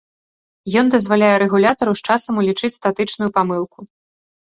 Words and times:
Ён 0.81 0.85
дазваляе 0.95 1.29
рэгулятару 1.45 1.91
з 2.01 2.09
часам 2.09 2.33
улічыць 2.45 2.73
статычную 2.81 3.29
памылку. 3.41 3.79